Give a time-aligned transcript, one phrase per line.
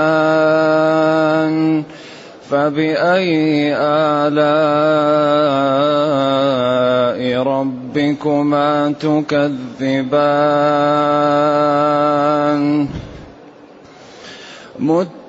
[2.49, 4.45] فبأي آلاء
[7.43, 10.25] ربكما تكذبان؟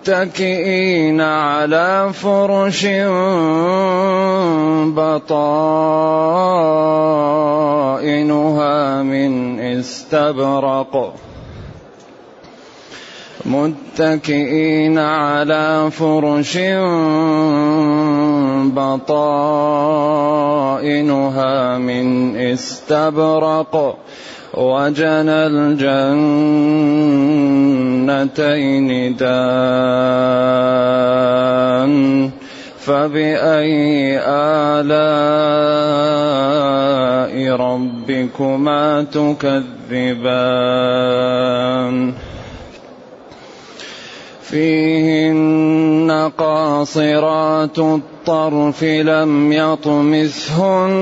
[0.08, 2.86] متكئين على فرش
[4.94, 5.92] بطائنها
[9.02, 11.14] من استبرق.
[13.46, 16.58] متكئين على فرش
[18.74, 20.18] بطائنها
[21.78, 23.96] من استبرق.
[24.56, 26.16] وجنى الجنتين
[29.16, 30.36] دان
[32.80, 35.16] فبأي آلاء
[37.56, 40.46] ربكما تكذبان؟
[44.42, 50.96] فيهن قاصرات الطرف لم يطمثهن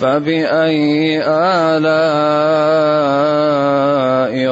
[0.00, 1.96] فبأي آلاء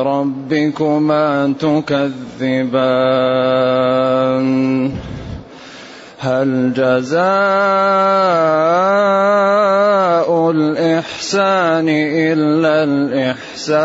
[0.03, 2.95] ربكما تكذبان؟
[6.19, 7.25] هل جزاء
[10.51, 13.85] الإحسان إلا الإحسان؟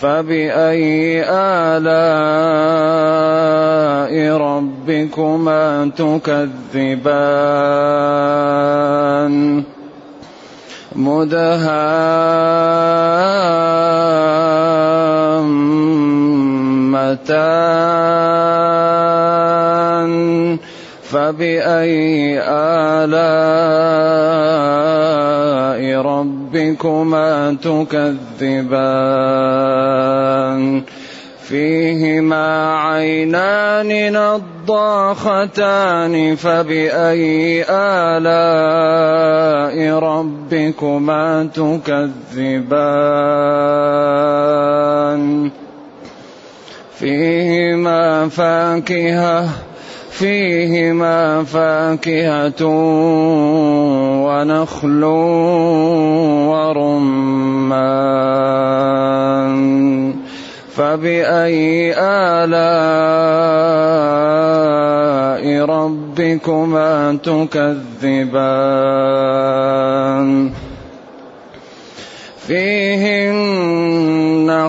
[0.00, 2.16] فبأي آلاء
[4.36, 7.26] ربكما تكذبان؟
[10.96, 11.86] مدهامتان.
[21.02, 23.46] فبأي آلاء
[26.00, 26.35] ربكما
[27.62, 28.56] تكذبان.
[31.48, 38.28] فيهما عينان نضاختان فبأي آلاء
[39.98, 42.86] ربكما تكذبان.
[46.98, 49.48] فيهما فاكهة
[50.18, 52.62] فيهما فاكهة
[54.24, 55.04] ونخل
[56.48, 57.96] ورمان
[60.74, 62.56] فبأي آلاء
[65.64, 68.66] ربكما تكذبان؟
[72.46, 73.68] فيهن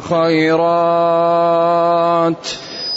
[0.09, 1.47] خيرات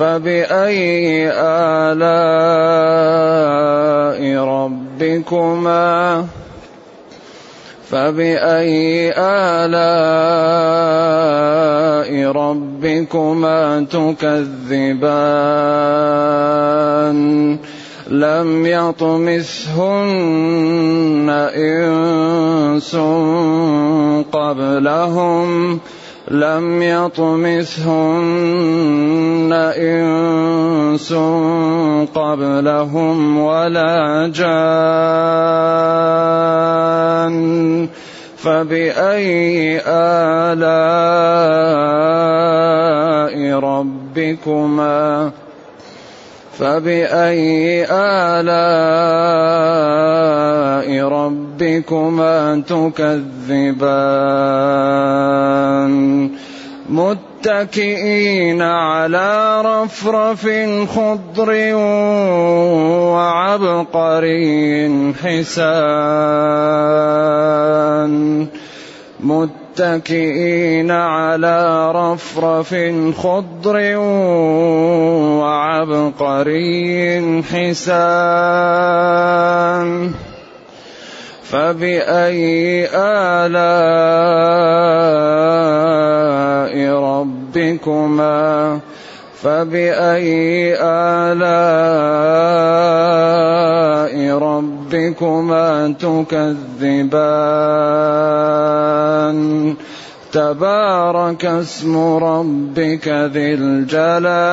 [0.00, 2.20] فبأي آلاء
[4.44, 6.26] ربكما؟
[7.90, 9.70] فبأي آلاء
[12.32, 15.20] ربكما تكذبان؟
[18.10, 20.10] لم يطمثهن
[21.56, 22.96] إنس
[24.32, 25.80] قبلهم
[26.30, 27.90] لم يطمثهن
[29.76, 31.12] إنس
[32.14, 34.60] قبلهم ولا جان
[38.36, 40.70] فبأي آلاء
[43.58, 45.30] ربكما
[46.60, 48.50] فبأي آلاء
[51.08, 53.90] ربكما تكذبان؟
[56.90, 60.48] متكئين على رفرف
[60.94, 61.74] خضر
[63.14, 64.34] وعبقري
[65.22, 65.70] حسان.
[69.20, 69.69] متكئين
[70.90, 72.74] على رفرف
[73.16, 73.96] خضر
[75.40, 78.70] وعبقري حسان.
[81.50, 83.50] فبأي آلاء
[86.94, 88.78] ربكما
[89.42, 91.40] فبأي آلاء
[94.38, 94.79] ربكما
[95.98, 96.50] تكذبان.
[100.32, 104.50] تبارك اسم ربك ذي الجلال.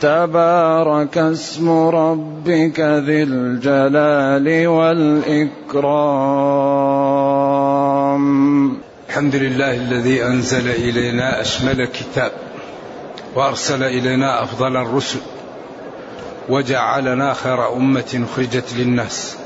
[0.00, 5.80] تبارك اسم ربك ذي الجلال والإكرام.
[9.08, 12.32] الحمد لله الذي أنزل إلينا أشمل كتاب
[13.36, 15.18] وأرسل إلينا أفضل الرسل.
[16.50, 19.36] وجعلنا خير أمة اخرجت للناس.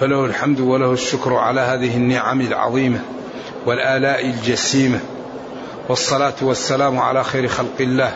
[0.00, 3.00] فله الحمد وله الشكر على هذه النعم العظيمة
[3.66, 5.00] والآلاء الجسيمة.
[5.88, 8.12] والصلاة والسلام على خير خلق الله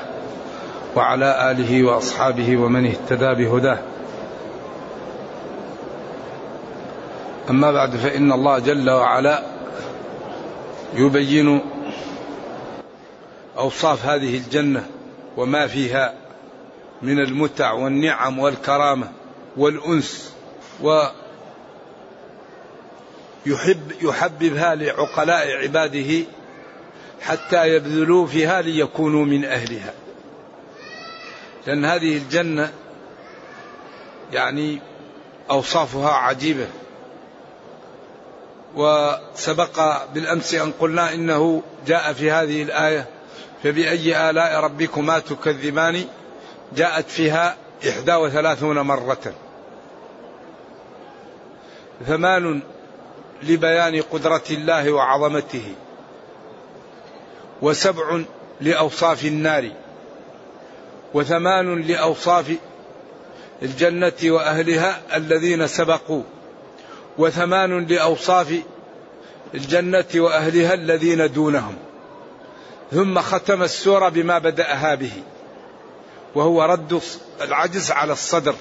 [0.96, 3.78] وعلى آله وأصحابه ومن اهتدى بهداه.
[7.50, 9.42] أما بعد فإن الله جل وعلا
[10.94, 11.60] يبين
[13.58, 14.86] أوصاف هذه الجنة
[15.36, 16.19] وما فيها
[17.02, 19.12] من المتع والنعم والكرامة
[19.56, 20.34] والأنس
[20.82, 21.02] و
[23.46, 26.24] يحب يحببها لعقلاء عباده
[27.20, 29.94] حتى يبذلوا فيها ليكونوا من أهلها.
[31.66, 32.72] لأن هذه الجنة
[34.32, 34.80] يعني
[35.50, 36.66] أوصافها عجيبة.
[38.74, 43.06] وسبق بالأمس أن قلنا إنه جاء في هذه الآية
[43.62, 46.04] فبأي آلاء ربكما تكذبان؟
[46.76, 47.56] جاءت فيها
[47.88, 49.34] إحدى وثلاثون مرة.
[52.06, 52.60] ثمان
[53.42, 55.74] لبيان قدرة الله وعظمته
[57.62, 58.20] وسبع
[58.60, 59.70] لأوصاف النار
[61.14, 62.56] وثمان لأوصاف
[63.62, 66.22] الجنة وأهلها الذين سبقوا
[67.18, 68.54] وثمان لأوصاف
[69.54, 71.76] الجنة وأهلها الذين دونهم.
[72.92, 75.12] ثم ختم السورة بما بدأها به.
[76.34, 77.00] وهو رد
[77.40, 78.54] العجز على الصدر.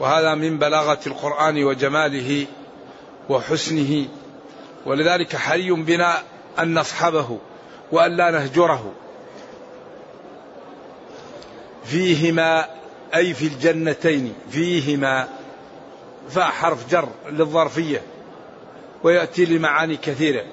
[0.00, 2.46] وهذا من بلاغة القرآن وجماله
[3.28, 4.06] وحسنه.
[4.86, 6.22] ولذلك حري بنا
[6.58, 7.38] أن نصحبه
[7.92, 8.92] وأن لا نهجره.
[11.84, 12.68] فيهما
[13.14, 15.28] أي في الجنتين فيهما
[16.30, 18.02] فحرف جر للظرفية
[19.02, 20.44] ويأتي لمعاني كثيرة.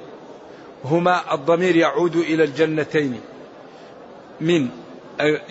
[0.85, 3.21] هما الضمير يعود إلى الجنتين
[4.41, 4.69] من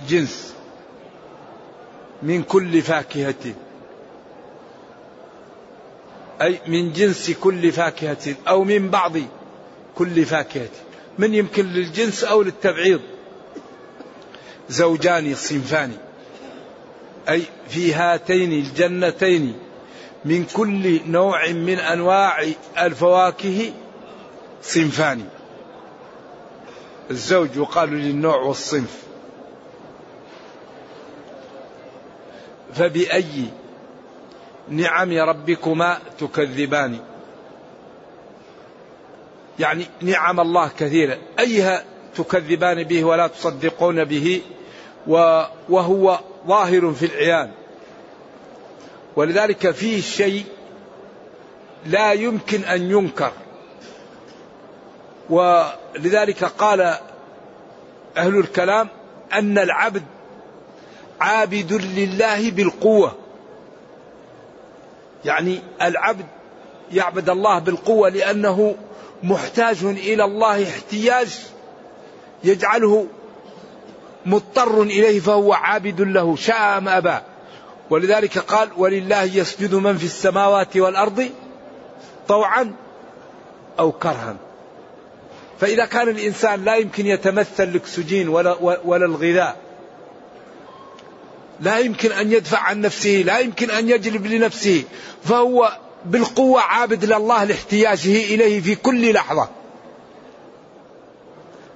[0.09, 0.55] جنس
[2.23, 3.55] من كل فاكهة.
[6.43, 9.13] أي من جنس كل فاكهة أو من بعض
[9.95, 10.69] كل فاكهة.
[11.19, 13.01] من يمكن للجنس أو للتبعيض.
[14.69, 15.93] زوجان صنفان.
[17.29, 19.59] أي في هاتين الجنتين
[20.25, 22.47] من كل نوع من أنواع
[22.79, 23.73] الفواكه
[24.63, 25.25] صنفان.
[27.11, 29.05] الزوج يقال للنوع والصنف.
[32.75, 33.45] فبأي
[34.69, 36.99] نعم ربكما تكذبان؟
[39.59, 41.85] يعني نعم الله كثيرة أيها
[42.17, 44.43] تكذبان به ولا تصدقون به؟
[45.69, 47.51] وهو ظاهر في العيان
[49.17, 50.45] ولذلك فيه شيء
[51.87, 53.33] لا يمكن أن ينكر.
[55.31, 56.81] ولذلك قال
[58.17, 58.89] أهل الكلام
[59.33, 60.03] أن العبد
[61.25, 63.15] عابد لله بالقوة.
[65.25, 66.27] يعني العبد
[66.93, 68.75] يعبد الله بالقوة لأنه
[69.23, 71.39] محتاج إلى الله احتياج
[72.45, 73.07] يجعله
[74.27, 77.19] مضطر إليه فهو عابد له شاء أم أبى.
[77.91, 81.31] ولذلك قال ولله يسجد من في السماوات والأرض
[82.29, 82.73] طوعا
[83.79, 84.37] أو كرها.
[85.61, 89.64] فإذا كان الإنسان لا يمكن يتمثل الأكسجين ولا, ولا الغذاء.
[91.61, 94.85] لا يمكن أن يدفع عن نفسه لا يمكن أن يجلب لنفسه.
[95.25, 99.49] فهو بالقوة عابد لله لاحتياجه إليه في كل لحظة.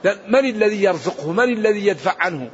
[0.04, 2.50] من الذي يرزقه؟ من الذي يدفع عنه؟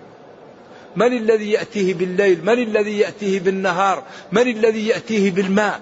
[0.97, 4.03] من الذي يأتيه بالليل؟ من الذي يأتيه بالنهار؟
[4.33, 5.81] من الذي يأتيه بالماء؟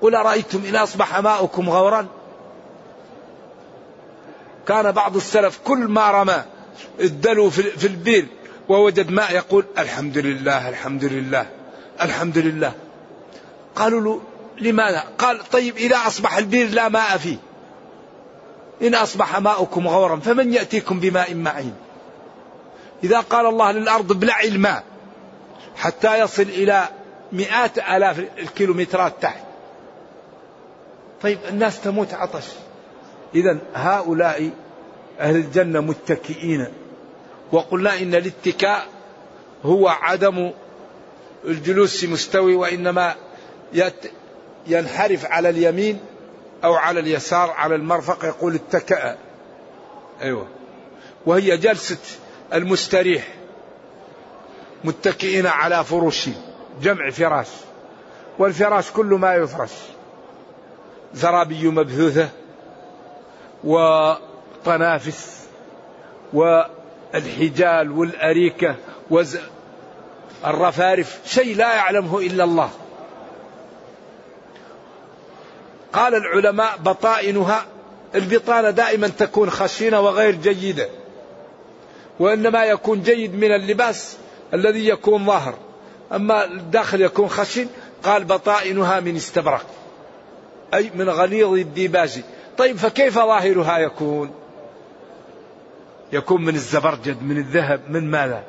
[0.00, 2.06] قل أرأيتم إن أصبح ماؤكم غورا؟
[4.68, 6.44] كان بعض السلف كل ما رمى
[7.00, 8.26] الدلو في البير.
[8.68, 11.46] ووجد ماء يقول الحمد لله الحمد لله
[12.02, 12.72] الحمد لله
[13.76, 14.20] قالوا له
[14.58, 17.36] لماذا؟ قال طيب إذا أصبح البير لا ماء فيه.
[18.82, 21.74] إن أصبح ماؤكم غورا فمن يأتيكم بماء معين؟
[23.04, 24.84] إذا قال الله للأرض ابلعي الماء
[25.76, 26.88] حتى يصل إلى
[27.32, 29.44] مئات آلاف الكيلومترات تحت.
[31.22, 32.44] طيب الناس تموت عطش.
[33.34, 34.50] إذا هؤلاء
[35.20, 36.66] أهل الجنة متكئين.
[37.52, 38.86] وقلنا إن الاتكاء
[39.64, 40.50] هو عدم
[41.44, 43.14] الجلوس مستوي وإنما
[44.66, 46.00] ينحرف على اليمين
[46.64, 49.16] أو على اليسار على المرفق يقول اتكأ.
[50.22, 50.46] أيوة.
[51.26, 51.98] وهي جلسة
[52.52, 53.28] المستريح
[54.84, 56.28] متكئين على فروش
[56.82, 57.48] جمع فراش
[58.38, 59.72] والفراش كل ما يفرش.
[61.14, 62.28] زرابي مبثوثة
[63.64, 65.46] وطنافس
[67.14, 68.74] والحجال والأريكة
[70.44, 72.70] والرفارف شيء لا يعلمه إلا الله.
[75.92, 77.66] قال العلماء بطائنها
[78.14, 80.88] البطانة دائما تكون خشنة وغير جيدة
[82.20, 84.16] وإنما يكون جيد من اللباس
[84.54, 85.54] الذي يكون ظاهر.
[86.12, 87.66] أما الداخل يكون خشن
[88.02, 89.66] قال بطائنها من استبرق
[90.74, 92.20] أي من غليظ الديباج.
[92.58, 94.30] طيب فكيف ظاهرها يكون؟
[96.12, 98.44] يكون من الزبرجد من الذهب من ماذا؟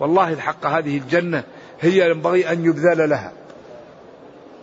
[0.00, 1.44] والله الحق هذه الجنة
[1.80, 3.32] هي ينبغي أن يبذل لها.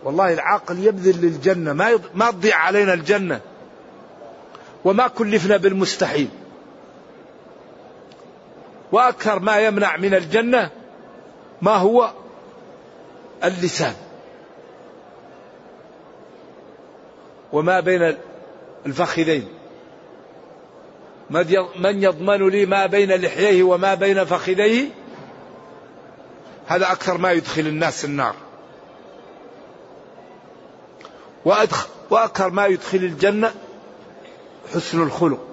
[0.04, 3.42] والله العاقل يبذل للجنة ما ما تضيع علينا الجنة.
[4.86, 6.30] وما كلفنا بالمستحيل.
[8.92, 10.70] وأكثر ما يمنع من الجنة
[11.62, 12.12] ما هو
[13.44, 13.94] اللسان.
[17.54, 18.18] وما بين
[18.86, 19.55] الفخذين.
[21.30, 24.90] من يضمن لي ما بين لحييه وما بين فخذيه؟
[26.68, 28.36] هذا أكثر ما يدخل الناس النار.
[32.10, 33.54] وأكثر ما يدخل الجنة
[34.74, 35.48] حسن الخلق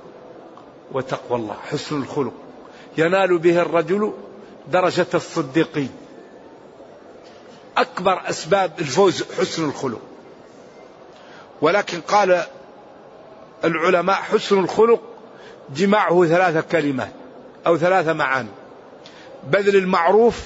[0.92, 2.32] وتقوى الله حسن الخلق.
[2.98, 4.12] ينال به الرجل
[4.68, 5.90] درجة الصديقين.
[7.76, 10.00] أكبر أسباب الفوز حسن الخلق.
[11.60, 12.44] ولكن قال
[13.64, 15.00] العلماء حسن الخلق
[15.74, 17.12] جماعة ثلاثة كلمات
[17.66, 18.48] أو ثلاثة معاني.
[19.50, 20.42] بذل المعروف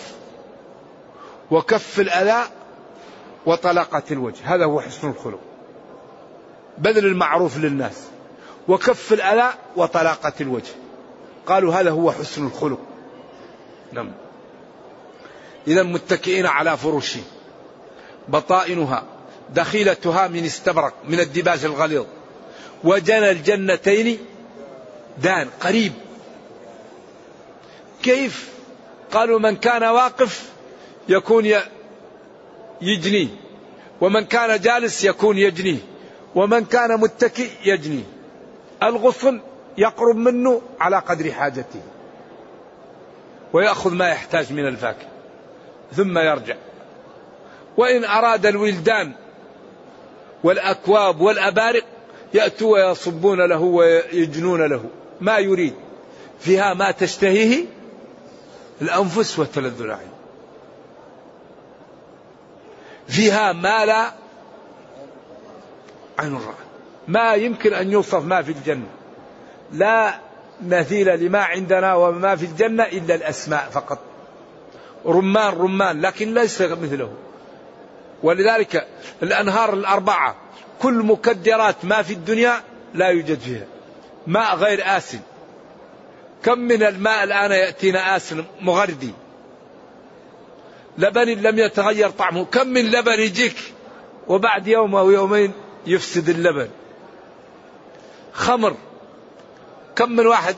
[1.50, 2.49] وكف الأذى
[3.47, 5.40] وطلاقة الوجه هذا هو حسن الخلق.
[6.78, 8.02] بذل المعروف للناس
[8.68, 10.73] وكف الأذى وطلاقة الوجه.
[11.47, 12.80] قالوا هذا هو حسن الخلق.
[13.92, 14.12] نعم.
[15.68, 17.16] إذا متكئين على فروش
[18.28, 19.02] بطائنها
[19.54, 22.04] دخيلتها من استبرق من الدباج الغليظ.
[22.85, 24.18] وجنى الجنتين
[25.18, 25.92] دان قريب.
[28.02, 28.50] كيف؟
[29.12, 30.50] قالوا من كان واقف
[31.08, 31.52] يكون
[32.82, 33.28] يجنيه
[34.00, 35.78] ومن كان جالس يكون يجنيه
[36.35, 38.04] ومن كان متكئ يجنيه
[38.82, 39.40] الغصن
[39.78, 41.80] يقرب منه على قدر حاجته.
[43.52, 45.08] ويأخذ ما يحتاج من الفاكهة.
[45.92, 46.56] ثم يرجع.
[47.76, 49.12] وإن أراد الولدان
[50.44, 51.85] والأكواب والأبارق
[52.35, 54.85] يأتوا ويصبون له ويجنون له.
[55.20, 55.75] ما يريد
[56.40, 57.64] فيها ما تشتهيه
[58.82, 60.11] الأنفس وتلذ العين.
[63.08, 64.12] فيها ما لا
[66.18, 66.54] عين رأت.
[67.08, 68.87] ما يمكن أن يوصف ما في الجنة.
[69.73, 70.20] لا
[70.66, 73.99] مثيل لما عندنا وما في الجنة إلا الأسماء فقط.
[75.06, 77.12] رمان رمان لكن ليس مثله.
[78.23, 78.87] ولذلك
[79.23, 80.37] الأنهار الأربعة
[80.82, 82.62] كل مكدرات ما في الدنيا
[82.94, 83.66] لا يوجد فيها.
[84.26, 85.21] ماء غير آسن.
[86.45, 89.12] كم من الماء الآن يأتينا آسن مغردي؟
[90.99, 92.45] لبن لم يتغير طعمه.
[92.45, 93.56] كم من لبن يجيك
[94.28, 95.52] وبعد يوم أو يومين
[95.87, 96.68] يفسد اللبن.
[98.33, 98.76] خمر.
[99.97, 100.56] كم من واحد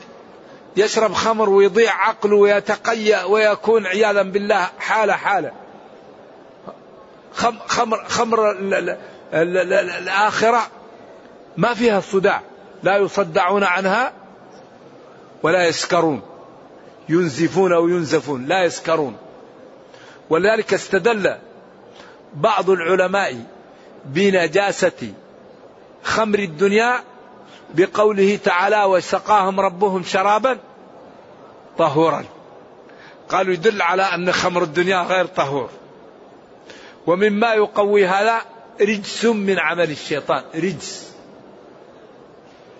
[0.77, 5.51] يشرب خمر ويضيع عقله ويتقيأ ويكون عياذا بالله حالة حالة.
[7.67, 8.51] خمر خمر
[9.33, 10.67] الآخرة
[11.57, 12.41] ما فيها صداع.
[12.83, 14.13] لا يصدعون عنها
[15.43, 16.21] ولا يسكرون.
[17.09, 19.17] ينزفون أو ينزفون لا يسكرون.
[20.29, 21.37] ولذلك استدل
[22.33, 23.43] بعض العلماء
[24.05, 25.13] بنجاسة
[26.03, 27.03] خمر الدنيا
[27.73, 30.57] بقوله تعالى وسقاهم ربهم شرابا
[31.77, 32.25] طهورا
[33.29, 35.69] قالوا يدل على أن خمر الدنيا غير طهور.
[37.07, 38.41] ومما يقوي هذا
[38.81, 41.08] رجس من عمل الشيطان رجس.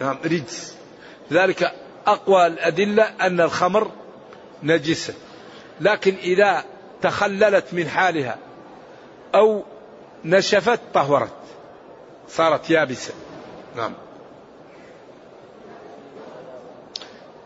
[0.01, 0.75] نعم رجس.
[1.31, 1.73] ذلك
[2.07, 3.91] أقوى الأدلة أن الخمر
[4.63, 5.13] نجسة
[5.81, 6.63] لكن إذا
[7.01, 8.37] تخللت من حالها
[9.35, 9.63] أو
[10.25, 11.33] نشفت طهرت
[12.29, 13.13] صارت يابسة.
[13.75, 13.93] نعم.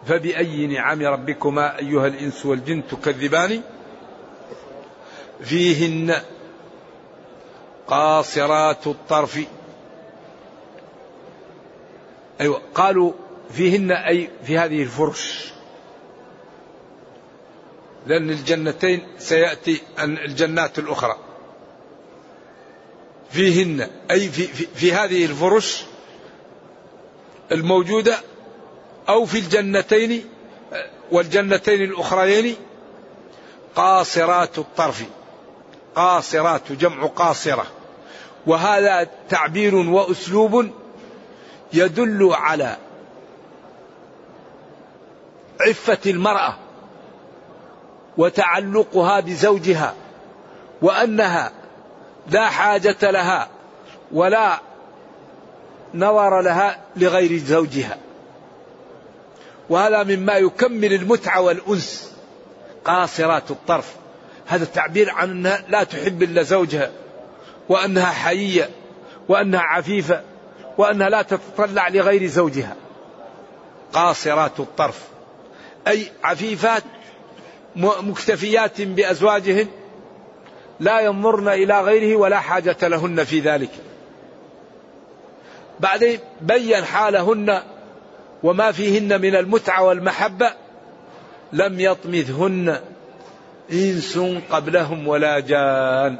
[0.07, 3.61] فبأي نعم ربكما أيها الإنس والجن تكذبان؟
[5.41, 6.21] فيهن
[7.87, 9.39] قاصرات الطرف
[12.41, 13.13] أيوة قالوا
[13.51, 15.53] فيهن أي في هذه الفرش.
[18.05, 21.17] لأن الجنتين سيأتي الجنات الأخرى.
[23.29, 25.83] فيهن أي في, في, في هذه الفرش
[27.51, 28.17] الموجودة
[29.09, 30.25] أو في الجنتين
[31.11, 32.55] والجنتين الأخريين
[33.75, 35.03] قاصرات الطرف.
[35.95, 37.65] قاصرات جمع قاصرة.
[38.47, 40.82] وهذا تعبير وأسلوب
[41.73, 42.77] يدل على
[45.61, 46.55] عفة المرأة
[48.17, 49.93] وتعلقها بزوجها
[50.81, 51.51] وأنها
[52.29, 53.47] لا حاجة لها
[54.11, 54.59] ولا
[55.93, 57.97] نظر لها لغير زوجها.
[59.69, 62.13] وهذا مما يكمل المتعة والأنس.
[62.85, 63.95] قاصرات الطرف.
[64.47, 66.91] هذا التعبير عن أنها لا تحب إلا زوجها
[67.69, 68.69] وأنها حيية
[69.29, 70.21] وأنها عفيفة.
[70.77, 72.75] وأنها لا تتطلع لغير زوجها.
[73.93, 75.01] قاصرات الطرف.
[75.87, 76.83] أي عفيفات
[77.75, 79.67] مكتفيات بأزواجهن
[80.79, 83.71] لا ينظرن إلى غيره ولا حاجة لهن في ذلك.
[85.79, 87.61] بعدين بين حالهن
[88.43, 90.53] وما فيهن من المتعة والمحبة
[91.53, 92.79] لم يطمثهن
[93.71, 96.17] إنس قبلهم ولا جان.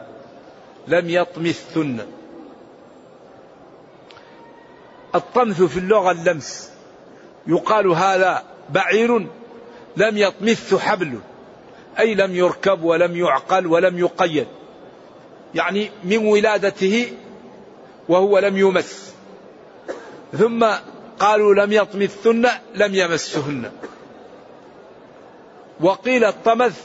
[0.88, 2.06] لم يطمثهن.
[5.16, 6.70] الطمث في اللغة اللمس.
[7.48, 9.18] يقال هذا بعير
[9.98, 11.20] لم يطمث حبل
[12.00, 14.48] أي لم يركب ولم يعقل ولم يقيد.
[15.56, 17.12] يعني من ولادته
[18.10, 19.14] وهو لم يمس.
[20.38, 20.66] ثم
[21.20, 23.72] قالوا لم يطمثن لم يمسهن.
[25.82, 26.82] وقيل الطمث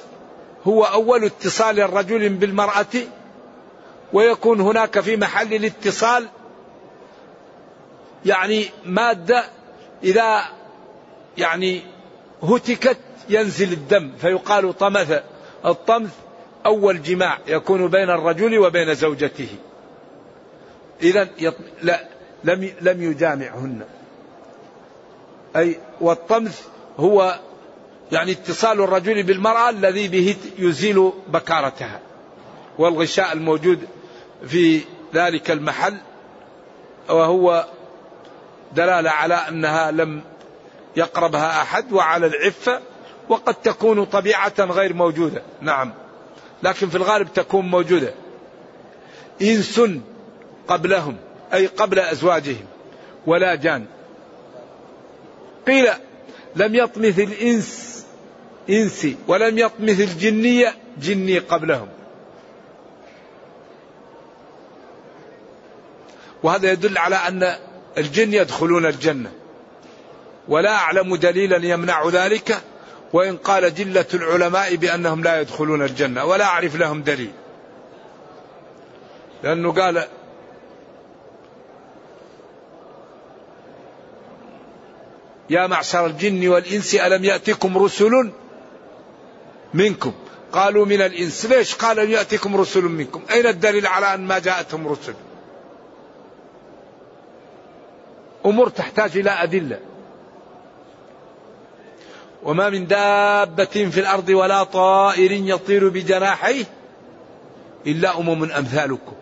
[0.65, 2.87] هو أول اتصال الرجل بالمرأة
[4.13, 6.29] ويكون هناك في محل الاتصال
[8.29, 9.45] يعني مادة
[10.05, 10.45] إذا
[11.39, 11.83] يعني
[12.43, 15.23] هتكت ينزل الدم فيقال طمث.
[15.67, 16.11] الطمث
[16.67, 19.49] أول جماع يكون بين الرجل وبين زوجته.
[21.03, 21.29] إذا
[21.83, 22.09] لا
[22.45, 23.81] لم لم يجامعهن.
[25.57, 26.67] أي والطمث
[26.99, 27.39] هو
[28.13, 32.01] يعني اتصال الرجل بالمرأة الذي به يزيل بكارتها.
[32.79, 33.79] والغشاء الموجود
[34.47, 34.81] في
[35.15, 35.97] ذلك المحل
[37.09, 37.67] وهو
[38.73, 40.21] دلالة على أنها لم
[40.97, 42.81] يقربها أحد وعلى العفة
[43.29, 45.43] وقد تكون طبيعة غير موجودة.
[45.61, 45.93] نعم.
[46.63, 48.15] لكن في الغالب تكون موجودة.
[49.43, 49.81] إنس
[50.69, 51.17] قبلهم
[51.55, 52.65] أي قبل أزواجهم
[53.27, 53.87] ولا جان.
[55.67, 55.89] قيل
[56.57, 58.05] لم يطمث الإنس
[58.71, 61.89] إنسي ولم يطمث الجنية جني قبلهم.
[66.43, 67.57] وهذا يدل على أن
[67.99, 69.33] الجن يدخلون الجنة.
[70.49, 72.63] ولا أعلم دليلا يمنع ذلك
[73.13, 77.33] وإن قال جلة العلماء بأنهم لا يدخلون الجنة ولا أعرف لهم دليل.
[79.43, 80.05] لأنه قال
[85.51, 88.31] يا معشر الجن والإنس ألم يأتكم رسل
[89.75, 90.13] منكم؟
[90.53, 91.47] قالوا من الإنس.
[91.47, 95.15] ليش قال أن يأتيكم رسل منكم؟ أين الدليل على أن ما جاءتهم رسل؟
[98.49, 99.81] أمور تحتاج إلى أدلة.
[102.43, 106.65] وما من دابة في الأرض ولا طائر يطير بجناحيه
[107.87, 109.13] إلا أمم أمثالكم.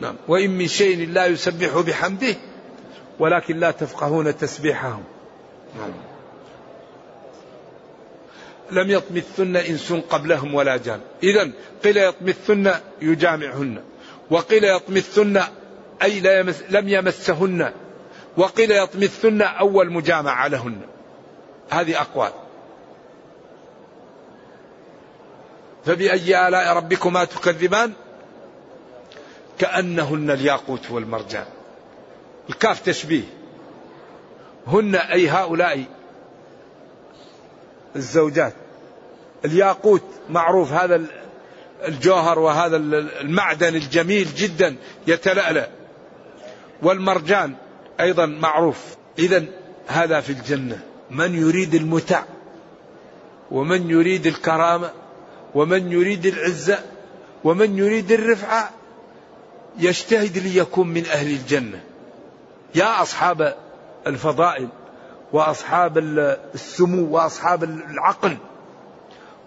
[0.00, 0.16] نعم.
[0.28, 2.36] وإن من شيء لا يسبح بحمده
[3.18, 5.04] ولكن لا تفقهون تسبيحهم.
[5.78, 5.90] نعم.
[8.70, 11.00] لم يطمثن إنس قبلهم ولا جان.
[11.22, 11.50] إذا
[11.84, 13.82] قيل يطمثن يجامعهن.
[14.30, 15.42] وقيل يطمثن
[16.02, 16.20] أي
[16.70, 17.72] لم يمسهن
[18.36, 20.80] وقيل يطمثن أول مجامعة لهن.
[21.70, 22.32] هذه أقوال.
[25.84, 27.92] فبأي آلاء ربكما تكذبان؟
[29.58, 31.44] كأنهن الياقوت والمرجان.
[32.50, 33.24] الكاف تشبيه.
[34.66, 35.84] هن أي هؤلاء؟
[37.96, 38.54] الزوجات.
[39.44, 41.02] الياقوت معروف هذا
[41.88, 42.76] الجوهر وهذا
[43.20, 45.77] المعدن الجميل جدا يتلألأ.
[46.82, 47.54] والمرجان
[48.00, 48.96] أيضا معروف.
[49.18, 49.44] إذا
[49.86, 50.80] هذا في الجنة.
[51.10, 52.22] من يريد المتع
[53.50, 54.90] ومن يريد الكرامة
[55.54, 56.78] ومن يريد العزة
[57.44, 58.70] ومن يريد الرفعة
[59.78, 61.80] يجتهد ليكون من أهل الجنة.
[62.74, 63.54] يا أصحاب
[64.06, 64.68] الفضائل
[65.32, 65.98] وأصحاب
[66.54, 68.36] السمو وأصحاب العقل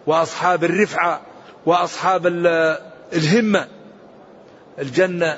[0.08, 1.22] وأصحاب الرفعة
[1.66, 2.28] وأصحاب
[3.14, 3.68] الهمة
[4.80, 5.38] الجنة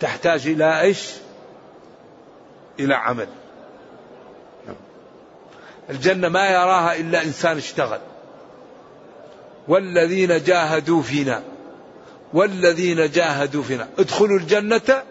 [0.00, 1.12] تحتاج إلى إيش؟
[2.80, 3.28] إلى عمل.
[5.90, 8.00] الجنة ما يراها إلا إنسان اشتغل.
[9.68, 11.42] والذين جاهدوا فينا.
[12.32, 13.88] والذين جاهدوا فينا.
[13.98, 15.02] ادخلوا الجنة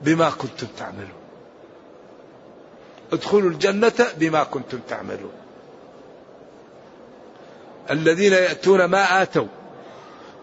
[0.00, 1.20] بما كنتم تعملون.
[3.12, 5.32] ادخلوا الجنة بما كنتم تعملون.
[7.90, 9.59] الذين يأتون ما آتوا.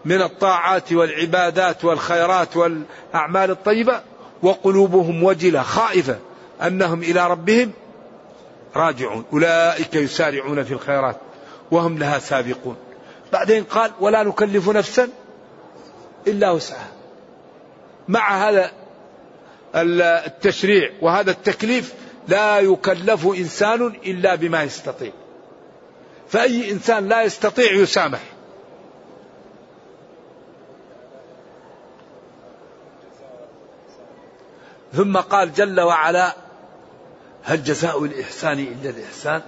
[0.08, 4.00] من الطاعات والعبادات والخيرات والأعمال الطيبة
[4.42, 6.18] وقلوبهم وجلة خائفة
[6.62, 7.72] أنهم إلى ربهم
[8.76, 9.24] راجعون.
[9.32, 11.16] أولئك يسارعون في الخيرات
[11.70, 12.76] وهم لها سابقون.
[13.32, 15.08] بعدين قال ولا نكلف نفسا
[16.26, 16.88] إلا وسعها.
[18.08, 18.70] مع هذا
[19.74, 21.94] التشريع وهذا التكليف
[22.28, 25.12] لا يكلف إنسان إلا بما يستطيع.
[26.28, 28.20] فأي إنسان لا يستطيع يسامح.
[34.92, 36.34] ثم قال جل وعلا
[37.42, 39.42] هل جزاء الإحسان إلا الإحسان؟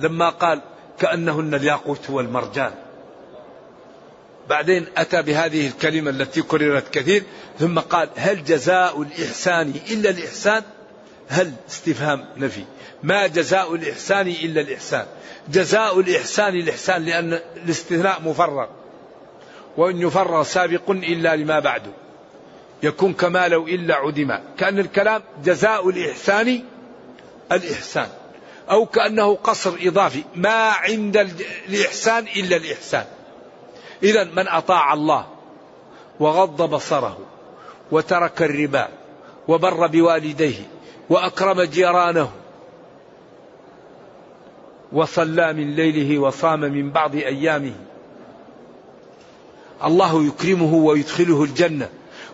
[0.00, 0.60] لما قال
[0.98, 2.72] كأنهن الياقوت والمرجان.
[4.48, 7.22] بعدين أتى بهذه الكلمة التي كررت كثير
[7.58, 10.62] ثم قال هل جزاء الإحسان إلا الإحسان؟
[11.28, 12.64] هل استفهام نفي.
[13.02, 15.06] ما جزاء الإحسان إلا الإحسان؟
[15.48, 18.66] جزاء الإحسان الإحسان لأن الاستثناء مفرغ
[19.76, 21.90] وإن يفرغ سابق إلا لما بعده.
[22.82, 24.38] يكون كما لو إلا عدم.
[24.58, 26.62] كأن الكلام جزاء الإحسان
[27.52, 28.08] الإحسان.
[28.70, 30.24] أو كأنه قصر إضافي.
[30.34, 31.16] ما عند
[31.68, 33.04] الإحسان إلا الإحسان.
[34.02, 35.26] إذا من أطاع الله
[36.20, 37.18] وغض بصره
[37.90, 38.88] وترك الربا
[39.48, 40.54] وبر بوالديه
[41.10, 42.30] وأكرم جيرانه
[44.92, 47.74] وصلى من ليله وصام من بعض أيامه.
[49.84, 51.88] الله يكرمه ويدخله الجنة.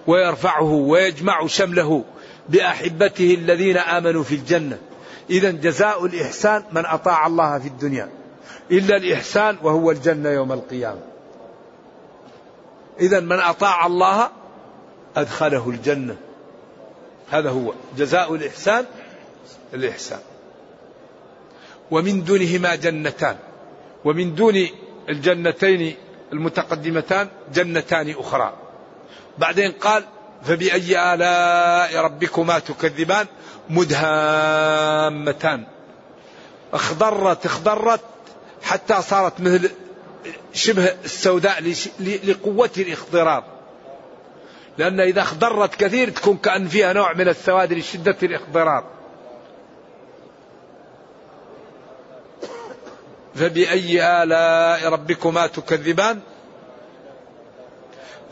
[0.06, 2.04] ويرفعه ويجمع شمله
[2.48, 4.78] بأحبته الذين آمنوا في الجنة.
[5.30, 8.08] إذا جزاء الإحسان من أطاع الله في الدنيا
[8.70, 11.00] إلا الإحسان وهو الجنة يوم القيامة.
[13.00, 14.30] إذا من أطاع الله
[15.16, 16.16] أدخله الجنة.
[17.30, 18.84] هذا هو جزاء الإحسان
[19.74, 20.20] الإحسان.
[21.90, 23.36] ومن دونهما جنتان.
[24.04, 24.66] ومن دون
[25.08, 25.94] الجنتين
[26.32, 28.69] المتقدمتان جنتان أخرى.
[29.38, 30.04] بعدين قال
[30.44, 33.26] فبأي آلاء ربكما تكذبان؟
[33.70, 35.64] مدهامتان.
[36.72, 38.00] اخضرت اخضرت
[38.62, 39.70] حتى صارت مثل
[40.52, 41.74] شبه السوداء
[42.24, 43.44] لقوة الاخضرار.
[44.78, 48.84] لأن إذا اخضرت كثير تكون كأن فيها نوع من السواد لشدة الاخضرار.
[53.34, 56.20] فبأي آلاء ربكما تكذبان؟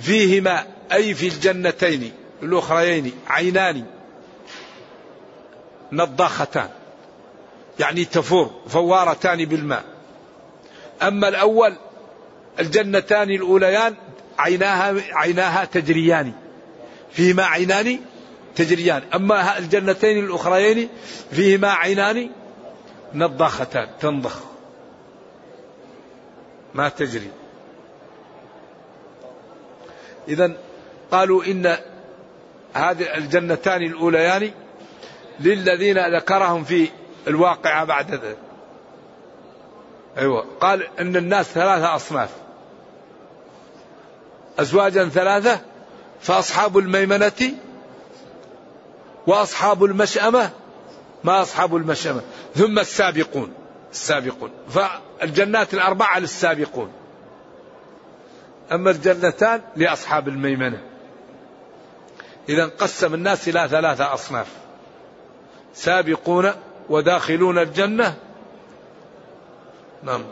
[0.00, 3.84] فيهما أي في الجنتين الأخريين عينان
[5.92, 6.68] نضاختان.
[7.78, 9.84] يعني تفور فوارتان بالماء.
[11.02, 11.74] أما الأول
[12.61, 13.94] الجنتان الأوليان
[14.38, 16.32] عيناها عيناها تجريان.
[17.12, 17.98] فيهما عينان
[18.56, 19.02] تجريان.
[19.14, 20.88] أما الجنتين الأخريين
[21.30, 22.30] فيهما عينان
[23.14, 24.40] نضاختان تنضخ.
[26.74, 27.30] ما تجري.
[30.29, 30.53] إذا
[31.11, 31.77] قالوا إن
[32.75, 34.51] هذه الجنتان الأوليان
[35.41, 36.88] للذين ذكرهم في
[37.29, 38.38] الواقعة بعد ذلك.
[40.19, 40.47] أيوة.
[40.61, 42.31] قال أن الناس ثلاثة أصناف.
[44.59, 45.61] أزواجا ثلاثة
[46.21, 47.55] فأصحاب الميمنة
[49.27, 50.51] وأصحاب المشأمة
[51.25, 52.23] ما أصحاب المشأمة.
[52.55, 53.53] ثم السابقون
[53.93, 54.51] السابقون.
[54.69, 56.93] فالجنات الأربعة للسابقون.
[58.72, 60.83] أما الجنتان لأصحاب الميمنة.
[62.48, 64.46] إذا قسم الناس إلى ثلاثة أصناف.
[65.74, 66.52] سابقون
[66.88, 68.14] وداخلون الجنة.
[70.02, 70.24] نعم.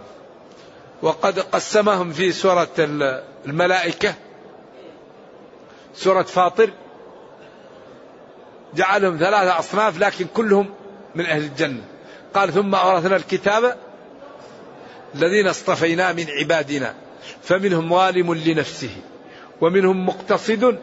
[1.03, 2.69] وقد قسمهم في سورة
[3.47, 4.15] الملائكة.
[5.95, 6.71] سورة فاطر.
[8.75, 10.75] جعلهم ثلاثة أصناف لكن كلهم
[11.15, 11.83] من أهل الجنة.
[12.35, 13.77] قال ثم أورثنا الكتاب
[15.15, 17.06] الذين اصطفينا من عبادنا.
[17.43, 18.91] فمنهم ظالم لنفسه
[19.61, 20.79] ومنهم مقتصد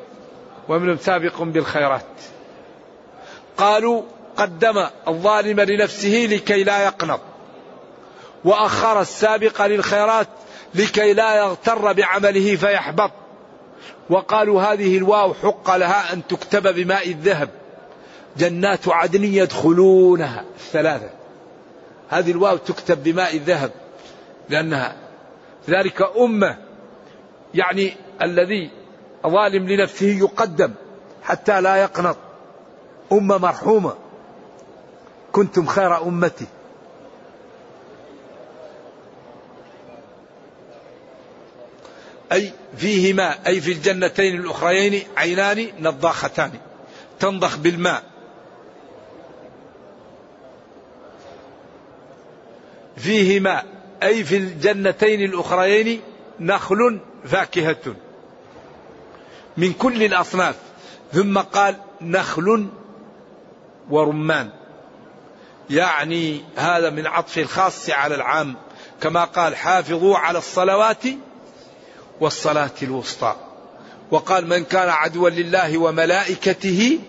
[0.69, 2.05] ومنهم سابق بالخيرات.
[3.57, 4.01] قالوا
[4.37, 7.21] قدم الظالم لنفسه لكي لا يقنط
[8.45, 10.27] وأخر السابق للخيرات
[10.75, 13.11] لكي لا يغتر بعمله فيحبط.
[14.09, 17.49] وقالوا هذه الواو حق لها أن تكتب بماء الذهب.
[18.37, 20.43] جنات عدن يدخلونها.
[20.55, 21.09] الثلاثة.
[22.09, 23.71] هذه الواو تكتب بماء الذهب
[24.49, 24.95] لأنها
[25.69, 26.57] ذلك أمة.
[27.53, 28.71] يعني الذي
[29.27, 30.73] ظالم لنفسه يقدم
[31.23, 32.17] حتى لا يقنط.
[33.11, 33.95] أمة مرحومة.
[35.31, 36.45] كنتم خير أمتي.
[42.31, 46.51] أي فيهما أي في الجنتين الأخريين عينان نضاختان.
[47.19, 48.03] تنضخ بالماء.
[52.97, 53.72] فيهما
[54.03, 56.01] أي في الجنتين الأخريين
[56.39, 57.95] نخل فاكهة.
[59.57, 60.55] من كل الأصناف.
[61.13, 62.67] ثم قال نخل
[63.89, 64.49] ورمان.
[65.69, 68.55] يعني هذا من عطف الخاص على العام.
[69.01, 71.03] كما قال حافظوا على الصلوات
[72.21, 73.35] والصلاة الوسطى.
[74.11, 76.99] وقال من كان عدوا لله وملائكته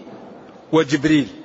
[0.72, 1.43] وجبريل.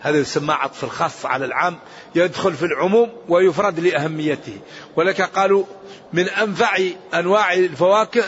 [0.00, 1.78] هذا يسمى عطف الخاص على العام
[2.14, 4.58] يدخل في العموم ويفرد لأهميته.
[4.96, 5.64] ولك قالوا
[6.12, 6.78] من أنفع
[7.14, 8.24] أنواع الفواكه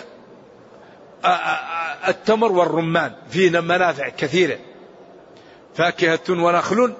[2.09, 4.59] التمر والرمان فيه منافع كثيرة.
[5.75, 6.95] فاكهة ونخل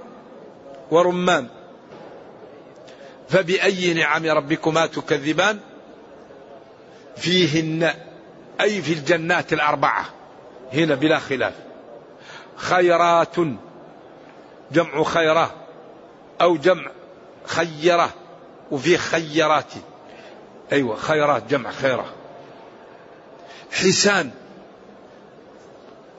[0.91, 1.47] ورمان.
[3.29, 5.59] فبأي نعم ربكما تكذبان؟
[7.17, 7.95] فيهن
[8.61, 10.05] أي في الجنات الأربعة.
[10.73, 11.55] هنا بلا خلاف.
[12.57, 13.37] خيرات
[14.73, 15.55] جمع خيرة
[16.41, 16.91] أو جمع
[17.45, 18.11] خيرة
[18.71, 19.73] وفي خيرات.
[20.73, 22.13] أيوة خيرات جمع خيرة.
[23.73, 24.31] حسان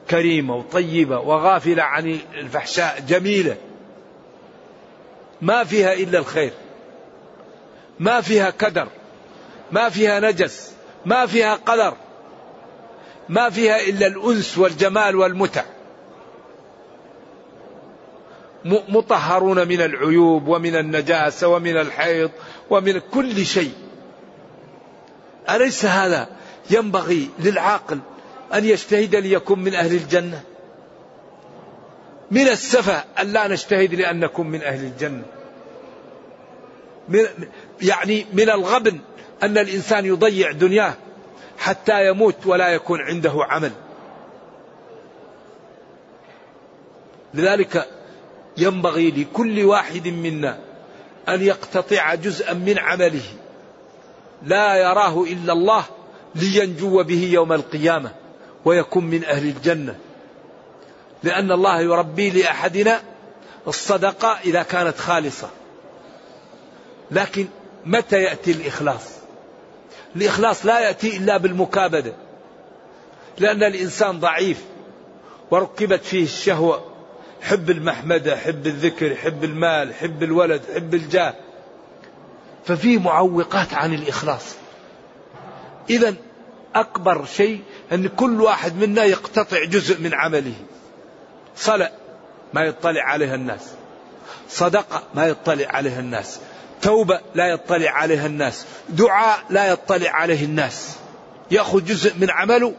[0.10, 3.58] كريمة وطيبة وغافلة عن الفحشاء جميلة.
[5.42, 6.54] ما فيها إلا الخير.
[8.00, 8.88] ما فيها كدر.
[9.72, 10.74] ما فيها نجس.
[11.06, 11.94] ما فيها قدر.
[13.30, 15.64] ما فيها إلا الأنس والجمال والمتع.
[18.66, 22.32] مطهرون من العيوب ومن النجاسة ومن الحيض
[22.70, 23.74] ومن كل شيء.
[25.50, 26.28] أليس هذا
[26.70, 28.00] ينبغي للعاقل
[28.54, 30.42] أن يجتهد ليكون من أهل الجنة؟
[32.32, 35.24] من السفة أن لا نجتهد لأن نكون من أهل الجنة.
[37.10, 37.26] من
[37.82, 39.00] يعني من الغبن
[39.44, 40.94] أن الإنسان يضيع دنياه
[41.58, 43.72] حتى يموت ولا يكون عنده عمل.
[47.34, 47.88] لذلك
[48.58, 50.60] ينبغي لكل واحد منا
[51.30, 53.24] أن يقتطع جزءا من عمله.
[54.44, 55.84] لا يراه إلا الله
[56.36, 58.12] لينجو به يوم القيامة
[58.66, 59.96] ويكون من أهل الجنة.
[61.24, 63.02] لأن الله يربي لأحدنا
[63.68, 65.50] الصدقة إذا كانت خالصة.
[67.12, 67.48] لكن
[67.86, 69.10] متى يأتي الإخلاص؟
[70.16, 72.14] الإخلاص لا يأتي إلا بالمكابدة.
[73.38, 74.64] لأن الإنسان ضعيف
[75.52, 76.93] وركبت فيه الشهوة.
[77.44, 81.34] حب المحمدة حب الذكر حب المال حب الولد حب الجاه.
[82.66, 84.56] ففي معوقات عن الإخلاص.
[85.90, 86.16] إذا
[86.76, 90.54] أكبر شيء أن كل واحد منا يقتطع جزء من عمله.
[91.56, 91.92] صلاة
[92.54, 93.72] ما يطلع عليها الناس.
[94.50, 96.40] صدقة ما يطلع عليها الناس.
[96.82, 98.66] توبة لا يطلع عليها الناس.
[98.90, 100.96] دعاء لا يطلع عليه الناس.
[101.52, 102.74] يأخذ جزء من عمله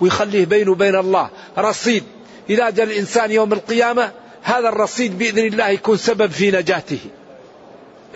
[0.00, 1.30] ويخليه بينه وبين الله.
[1.58, 2.04] رصيد.
[2.50, 7.00] إذا جاء الإنسان يوم القيامة هذا الرصيد بإذن الله يكون سبب في نجاته.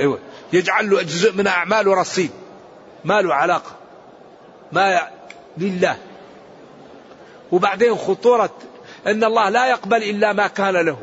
[0.00, 0.18] أيوة.
[0.52, 2.30] يجعل له جزء من أعماله رصيد.
[3.04, 3.70] ما له علاقة.
[4.72, 5.08] ما
[5.58, 5.96] لله.
[7.52, 8.50] وبعدين خطورة
[9.06, 10.98] أن الله لا يقبل إلا ما كان له.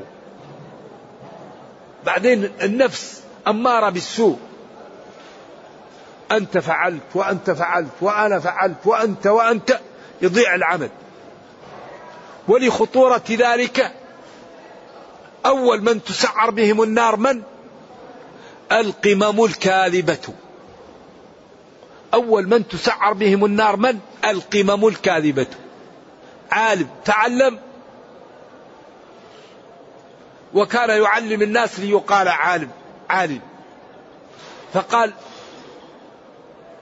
[2.06, 4.40] بعدين النفس أمارة بالسوء.
[6.32, 9.80] أنت فعلت وأنت فعلت وأنا فعلت وأنت وأنت
[10.22, 10.90] يضيع العمل.
[12.50, 13.94] ولخطورة ذلك.
[15.46, 17.42] أول من تسعر بهم النار من؟
[18.72, 20.34] القمم الكاذبة.
[22.14, 25.48] أول من تسعر بهم النار من؟ القمم الكاذبة.
[26.52, 27.60] عالم تعلم.
[30.54, 32.70] وكان يعلم الناس ليقال عالم
[33.10, 33.42] عالم.
[34.74, 35.14] فقال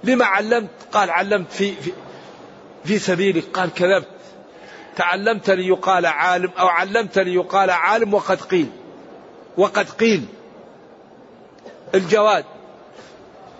[0.03, 1.91] لما علمت؟ قال علمت في, في,
[2.85, 3.43] في سبيلك.
[3.53, 4.16] قال كذبت.
[4.97, 8.69] تعلمت ليقال عالم أو علمت ليقال عالم وقد قيل.
[9.57, 10.25] وقد قيل.
[11.95, 12.45] الجواد.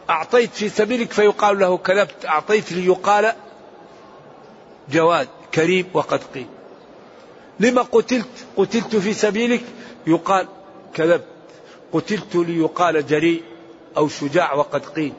[0.09, 2.25] أعطيت في سبيلك فيقال له كذبت.
[2.25, 3.33] أعطيت ليقال
[4.89, 6.47] جواد كريم وقد قيل.
[7.59, 9.63] لما قتلت؟ قتلت في سبيلك؟
[10.07, 10.47] يقال
[10.93, 11.27] كذبت.
[11.93, 13.43] قتلت ليقال جريء
[13.97, 15.13] أو شجاع وقد قيل.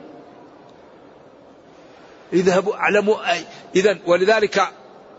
[2.32, 3.16] اذهبوا اعلموا
[3.76, 4.72] اذا ولذلك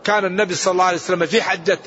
[0.04, 1.78] كان النبي صلى الله عليه وسلم في حجة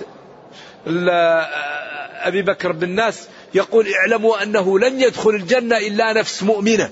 [2.28, 6.90] أبي بكر بن الناس يقول اعلموا أنه لن يدخل الجنة إلا نفس مؤمنة.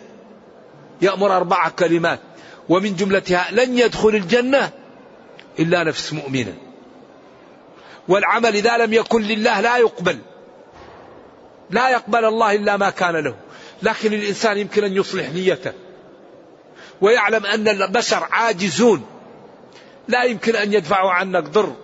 [1.01, 2.19] يأمر أربع كلمات.
[2.69, 4.69] ومن جملتها لن يدخل الجنة
[5.59, 6.53] إلا نفس مؤمنة.
[8.07, 10.17] والعمل إذا لم يكن لله لا يقبل.
[11.69, 13.35] لا يقبل الله إلا ما كان له.
[13.83, 15.71] لكن الإنسان يمكن أن يصلح نيته.
[17.01, 19.05] ويعلم أن البشر عاجزون.
[20.07, 21.75] لا يمكن أن يدفعوا عنك ضر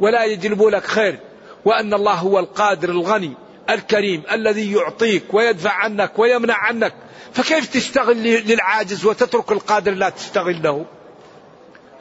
[0.00, 1.18] ولا يجلبوا لك خير
[1.64, 3.32] وأن الله هو القادر الغني
[3.70, 6.94] الكريم الذي يعطيك ويدفع عنك ويمنع عنك.
[7.32, 10.84] فكيف تشتغل للعاجز وتترك القادر لا تشتغل له؟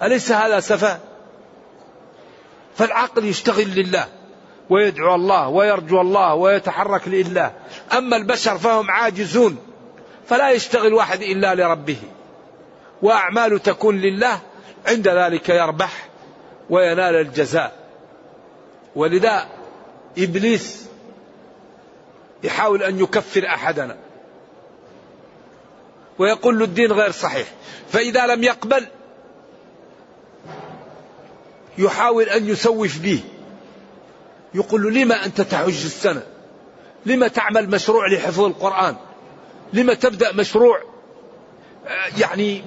[0.03, 0.99] أليس هذا سفه؟
[2.75, 4.08] فالعقل يشتغل لله
[4.69, 7.53] ويدعو الله ويرجو الله ويتحرك لله.
[7.97, 9.58] أما البشر فهم عاجزون
[10.27, 11.97] فلا يشتغل واحد إلا لربه.
[13.01, 14.39] وأعماله تكون لله
[14.87, 16.09] عند ذلك يربح
[16.69, 17.83] وينال الجزاء.
[18.95, 19.47] ولذا
[20.17, 20.85] إبليس
[22.43, 23.97] يحاول أن يكفر أحدنا.
[26.19, 27.47] ويقول له الدين غير صحيح.
[27.89, 28.87] فإذا لم يقبل
[31.77, 33.19] يحاول أن يسوف به.
[34.53, 36.23] يقول له لما أنت تحج السنة؟
[37.05, 38.95] لما تعمل مشروع لحفظ القرآن؟
[39.73, 40.81] لما تبدأ مشروع
[41.87, 42.61] آه، يعني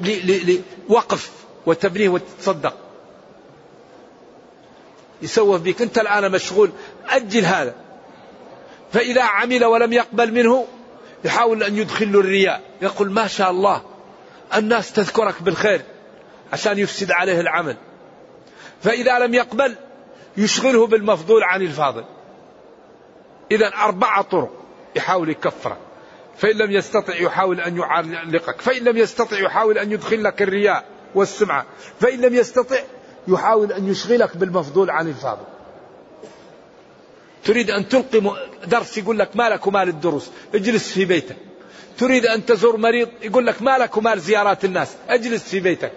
[0.89, 1.31] لوقف
[1.67, 2.75] وتبنيه وتتصدق
[5.23, 5.83] يسوف بك.
[5.83, 6.71] أنت الآن مشغول.
[7.09, 7.75] أجل هذا.
[8.93, 10.67] فإذا عمل ولم يقبل منه
[11.25, 12.63] يحاول أن يدخل الرياء.
[12.83, 13.83] يقول ما شاء الله
[14.55, 15.83] الناس تذكرك بالخير
[16.53, 17.77] عشان يفسد عليه العمل.
[18.83, 19.77] فإذا لم يقبل
[20.37, 22.05] يشغله بالمفضول عن الفاضل.
[23.51, 24.51] إذا أربعة طرق
[24.97, 25.79] يحاول يكفرك.
[26.37, 28.61] فإن لم يستطع يحاول أن يعلقك.
[28.61, 30.96] فإن لم يستطع يحاول أن يدخل لك الرياء.
[31.17, 31.67] والسمعة.
[32.01, 32.77] فإن لم يستطع
[33.29, 35.45] يحاول أن يشغلك بالمفضول عن الفاضل.
[37.45, 41.37] تريد أن تلقي درس يقول لك مالك ومال الدروس اجلس في بيتك.
[41.99, 45.93] تريد أن تزور مريض يقول لك مالك ومال زيارات الناس اجلس في بيتك.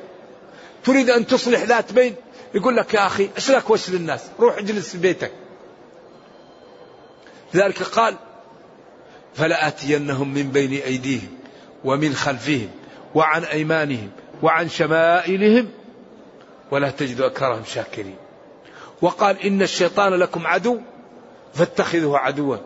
[0.83, 2.15] تريد أن تصلح ذات بين
[2.55, 5.31] يقول لك يا أخي إيش لك وش للناس؟ روح اجلس في بيتك.
[7.53, 8.15] لذلك قال
[9.35, 11.37] فلآتينهم من بين أيديهم
[11.83, 12.69] ومن خلفهم
[13.15, 14.09] وعن أيمانهم
[14.43, 15.69] وعن شمائلهم
[16.71, 18.15] ولا تجد أكثرهم شاكرين.
[19.01, 20.77] وقال إن الشيطان لكم عدو
[21.53, 22.57] فاتخذه عدوا.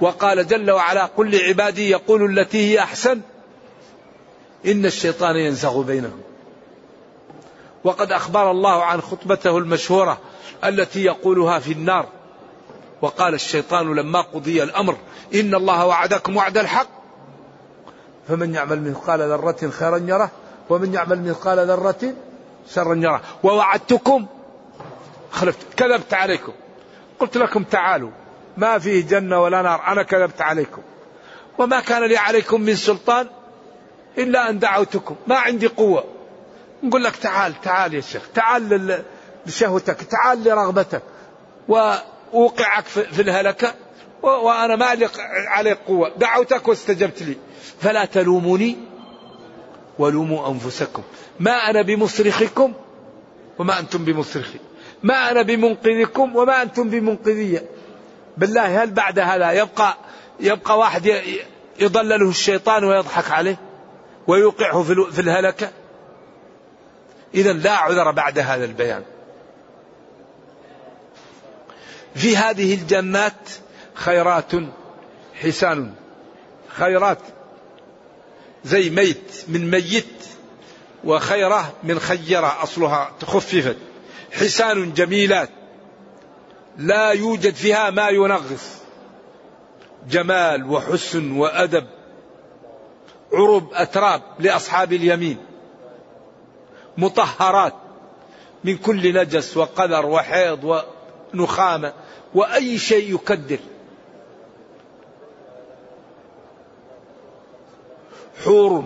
[0.00, 3.20] وقال جل وعلا قل لعبادي يقول التي هي أحسن.
[4.66, 6.20] إن الشيطان ينزغ بينهم.
[7.84, 10.18] وقد أخبر الله عن خطبته المشهورة
[10.64, 12.08] التي يقولها في النار.
[13.02, 14.96] وقال الشيطان لما قضي الأمر
[15.34, 16.88] إن الله وعدكم وعد الحق.
[18.28, 20.30] فمن يعمل مثقال ذرة خيرا يره
[20.70, 22.14] ومن يعمل مثقال ذرة
[22.68, 24.26] شرا يره ووعدتكم
[25.30, 26.52] خلفت كذبت عليكم.
[27.20, 28.10] قلت لكم تعالوا
[28.56, 30.82] ما فيه جنة ولا نار أنا كذبت عليكم.
[31.58, 33.26] وما كان لي عليكم من سلطان
[34.18, 36.04] إلا أن دعوتكم ما عندي قوة.
[36.82, 39.02] نقول لك تعال تعال يا شيخ تعال
[39.46, 41.02] لشهوتك تعال لرغبتك.
[41.68, 43.74] وأوقعك في الهلكة
[44.22, 45.08] وأنا ما لي
[45.48, 46.12] عليك قوة.
[46.16, 47.36] دعوتك واستجبت لي.
[47.80, 48.93] فلا تلوموني
[49.98, 51.02] ولوموا أنفسكم.
[51.40, 52.72] ما أنا بمصرخكم
[53.58, 54.58] وما أنتم بمصرخي.
[55.02, 57.64] ما أنا بمنقذكم وما أنتم بمنقذية
[58.36, 59.96] بالله هل بعد هذا يبقى
[60.40, 61.22] يبقى واحد
[61.80, 63.56] يضلله الشيطان ويضحك عليه
[64.26, 65.70] ويوقعه في الهلكة؟
[67.34, 69.02] إذا لا عذر بعد هذا البيان.
[72.14, 73.50] في هذه الجنات
[73.94, 74.52] خيرات
[75.42, 75.94] حسان.
[76.68, 77.18] خيرات.
[78.64, 80.04] زي ميت من ميت
[81.04, 83.76] وخيرة من خيرة أصلها تخففت
[84.32, 85.50] حسان جميلات
[86.78, 88.74] لا يوجد فيها ما ينغص.
[90.10, 91.86] جمال وحسن وأدب
[93.32, 95.38] عرب أتراب لأصحاب اليمين.
[96.98, 97.74] مطهرات
[98.64, 100.84] من كل نجس وقذر وحيض
[101.34, 101.92] ونخامة
[102.34, 103.58] وأي شيء يكدر.
[108.44, 108.84] حور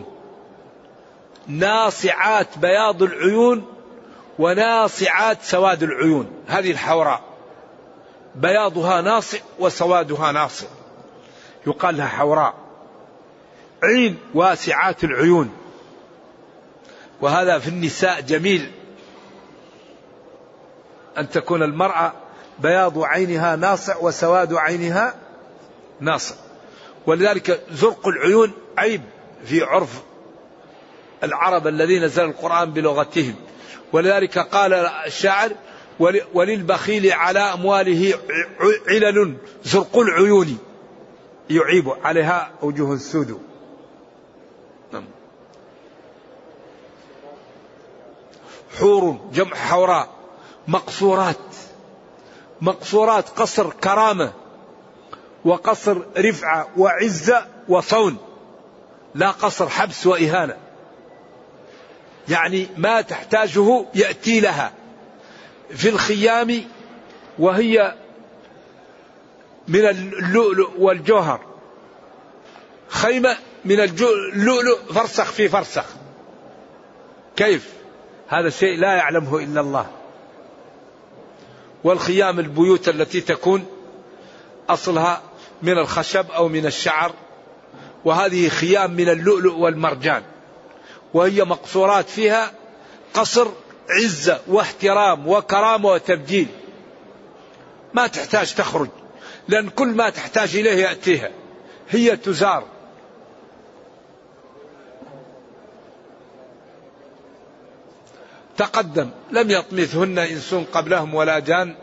[1.47, 3.67] ناصعات بياض العيون
[4.39, 7.21] وناصعات سواد العيون هذه الحوراء.
[8.35, 10.67] بياضها ناصع وسوادها ناصع.
[11.67, 12.55] يقال لها حوراء.
[13.83, 15.51] عين واسعات العيون.
[17.21, 18.73] وهذا في النساء جميل.
[21.19, 22.13] أن تكون المرأة
[22.59, 25.15] بياض عينها ناصع وسواد عينها
[26.01, 26.35] ناصع.
[27.07, 29.03] ولذلك زرق العيون عيب.
[29.45, 30.03] في عرف
[31.25, 33.35] العرب الذين نزل القرآن بلغتهم.
[33.93, 35.53] ولذلك قال الشاعر
[36.35, 38.15] وللبخيل على أمواله
[38.89, 40.59] علل زرق العيون.
[41.51, 43.41] يعيب عليها وجوه السود
[44.93, 45.05] نعم.
[48.79, 50.09] حور جمع حوراء
[50.69, 51.37] مقصورات.
[52.61, 54.33] مقصورات قصر كرامة
[55.45, 58.17] وقصر رفعة وعزة وصون.
[59.15, 60.57] لا قصر حبس وإهانة.
[62.29, 64.73] يعني ما تحتاجه يأتي لها.
[65.71, 66.65] في الخيام
[67.39, 67.95] وهي
[69.69, 71.41] من اللؤلؤ والجوهر.
[72.89, 75.85] خيمة من اللؤلؤ فرسخ في فرسخ.
[77.37, 77.73] كيف؟
[78.29, 79.87] هذا شيء لا يعلمه إلا الله.
[81.85, 83.67] والخيام البيوت التي تكون
[84.69, 85.23] أصلها
[85.63, 87.13] من الخشب أو من الشعر.
[88.05, 90.23] وهذه خيام من اللؤلؤ والمرجان.
[91.15, 92.53] وهي مقصورات فيها
[93.15, 93.49] قصر
[93.91, 96.49] عزة واحترام وكرامة وتبجيل.
[97.95, 98.89] ما تحتاج تخرج
[99.49, 101.31] لأن كل ما تحتاج إليه يأتيها.
[101.91, 102.65] هي تزار.
[108.57, 109.11] تقدم.
[109.31, 111.77] لم يطمثهن إنس قبلهم ولا جان.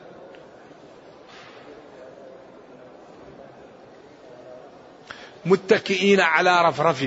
[5.45, 7.05] متكئين على رفرف.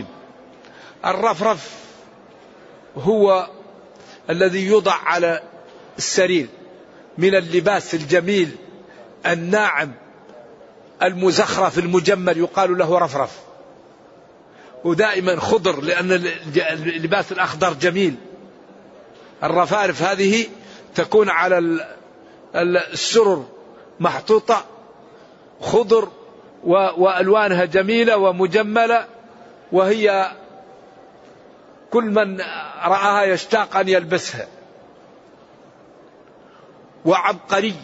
[1.05, 1.71] الرفرف
[2.97, 3.49] هو
[4.31, 5.43] الذي يوضع على
[5.99, 6.49] السرير
[7.19, 8.57] من اللباس الجميل
[9.27, 9.93] الناعم
[11.03, 13.39] المزخرف المجمل يقال له رفرف.
[14.85, 16.13] ودائما خضر لأن
[16.73, 18.15] اللباس الأخضر جميل.
[19.43, 20.47] الرفارف هذه
[20.95, 21.87] تكون على
[22.93, 23.47] السرر
[24.01, 24.65] محطوطة
[25.61, 26.09] خضر
[26.65, 29.07] وألوانها جميلة ومجملة
[29.73, 30.31] وهي
[31.91, 32.41] كل من
[32.85, 34.47] رآها يشتاق أن يلبسها.
[37.05, 37.75] وعبقري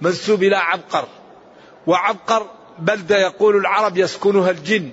[0.00, 1.08] منسوب إلى عبقر.
[1.86, 2.46] وعبقر
[2.78, 4.92] بلدة يقول العرب يسكنها الجن.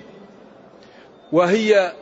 [1.32, 1.92] وهي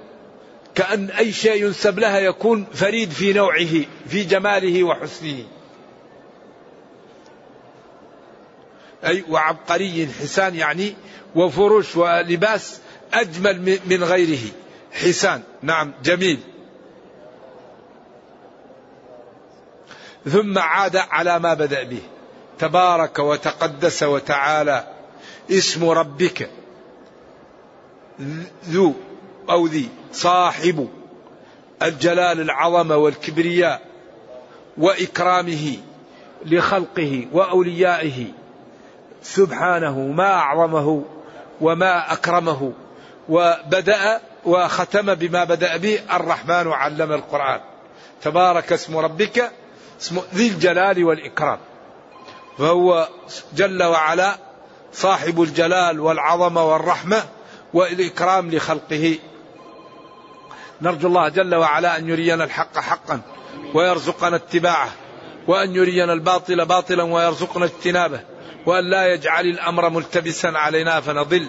[0.75, 5.45] كأن أي شيء ينسب لها يكون فريد في نوعه في جماله وحسنه.
[9.07, 10.95] أي وعبقري حسان يعني
[11.35, 12.79] وفرش ولباس
[13.13, 14.49] أجمل من غيره.
[14.93, 16.41] حسان نعم جميل.
[20.25, 22.03] ثم عاد على ما بدأ به.
[22.59, 24.89] تبارك وتقدس وتعالى
[25.51, 26.51] اسم ربك.
[28.69, 28.95] ذو
[29.51, 30.89] أو ذي صاحب
[31.83, 33.83] الجلال العظمة والكبرياء
[34.79, 35.77] وإكرامه
[36.45, 38.44] لخلقه وأوليائه.
[39.25, 41.05] سبحانه ما أعظمه
[41.61, 42.73] وما أكرمه
[43.29, 47.61] وبدأ وختم بما بدأ به الرحمن علم القرآن.
[48.23, 49.51] تبارك اسم ربك
[50.01, 51.59] اسم ذي الجلال والإكرام.
[52.59, 53.09] فهو
[53.55, 54.37] جل وعلا
[54.93, 57.25] صاحب الجلال والعظمة والرحمة
[57.75, 59.19] والإكرام لخلقه.
[60.83, 63.21] نرجو الله جل وعلا أن يرينا الحق حقا
[63.75, 64.89] ويرزقنا اتباعه
[65.49, 68.34] وأن يرينا الباطل باطلا ويرزقنا اجتنابه.
[68.67, 71.49] وأن لا يجعل الأمر ملتبسا علينا فنضل.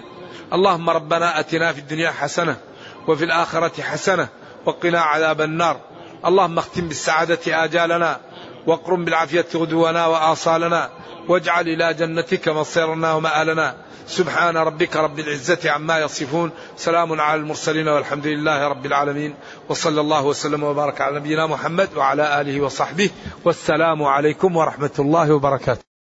[0.52, 2.56] اللهم ربنا أتنا في الدنيا حسنة
[3.08, 4.28] وفي الآخرة حسنة
[4.66, 5.80] وقنا عذاب النار.
[6.26, 8.20] اللهم اختم بالسعادة آجالنا
[8.66, 10.90] واقرم بالعافية غدونا وآصالنا
[11.28, 13.76] واجعل إلى جنتك مصيرنا ومآلنا.
[14.06, 16.50] سبحان ربك رب العزة عما يصفون.
[16.76, 19.34] سلام على المرسلين والحمد لله رب العالمين.
[19.68, 23.10] وصلى الله وسلم وبارك على نبينا محمد وعلى آله وصحبه.
[23.44, 25.95] والسلام عليكم ورحمة الله وبركاته.